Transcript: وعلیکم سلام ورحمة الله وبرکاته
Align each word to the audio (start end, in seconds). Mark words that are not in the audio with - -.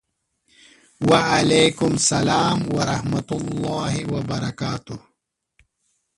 وعلیکم 1.09 1.91
سلام 2.11 2.59
ورحمة 2.77 3.29
الله 3.39 3.93
وبرکاته 4.13 4.97